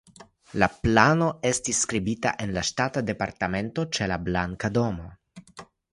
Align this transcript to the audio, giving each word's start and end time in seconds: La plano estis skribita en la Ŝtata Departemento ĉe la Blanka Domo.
La 0.61 0.67
plano 0.85 1.27
estis 1.49 1.81
skribita 1.85 2.31
en 2.45 2.53
la 2.55 2.63
Ŝtata 2.71 3.03
Departemento 3.11 3.87
ĉe 3.99 4.09
la 4.13 4.19
Blanka 4.31 4.73
Domo. 4.79 5.11